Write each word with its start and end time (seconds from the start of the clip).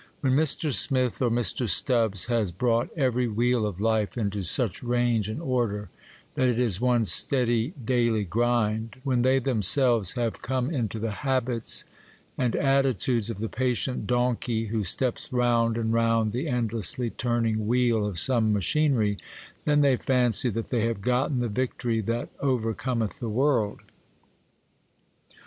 When 0.21 0.33
Mr. 0.33 0.73
Smith 0.73 1.21
or 1.21 1.29
Mr. 1.29 1.69
Stubbs 1.69 2.25
has 2.25 2.51
brought 2.51 2.89
every 2.97 3.27
wheel 3.27 3.67
of 3.67 3.79
life 3.79 4.17
into 4.17 4.41
such 4.41 4.81
range 4.81 5.29
and 5.29 5.39
order 5.39 5.91
that 6.33 6.47
it 6.49 6.59
is 6.59 6.81
one 6.81 7.05
steady, 7.05 7.75
daily 7.85 8.25
grind,—when 8.25 9.21
they 9.21 9.37
themselves 9.37 10.13
have 10.13 10.41
come 10.41 10.71
into 10.71 10.97
the 10.97 11.11
habits 11.21 11.83
and 12.35 12.55
attitudes 12.55 13.29
of 13.29 13.37
the 13.37 13.47
patient 13.47 14.07
donkey, 14.07 14.69
who 14.69 14.83
steps 14.83 15.31
round 15.31 15.77
and 15.77 15.93
round 15.93 16.31
the 16.31 16.47
endlessly 16.47 17.11
turning 17.11 17.67
wheel 17.67 18.03
of 18.03 18.17
some 18.17 18.51
machinery—then 18.51 19.81
they 19.81 19.97
fancy 19.97 20.49
that 20.49 20.69
they 20.71 20.81
have 20.87 21.01
gotten 21.01 21.41
'the 21.41 21.49
victory 21.49 22.01
that 22.01 22.29
overcometh 22.41 23.19
the 23.19 23.29
world. 23.29 23.81